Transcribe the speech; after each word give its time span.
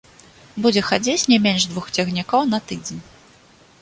Будзе 0.65 0.81
хадзіць 0.87 1.29
не 1.33 1.39
менш 1.45 1.67
двух 1.73 1.93
цягнікоў 1.99 2.41
на 2.55 2.59
тыдзень. 2.73 3.01